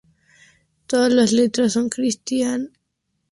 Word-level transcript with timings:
Todas 0.87 1.13
las 1.13 1.31
letras 1.31 1.75
por 1.75 1.87
Cristián 1.91 2.69
Castro. 2.69 2.81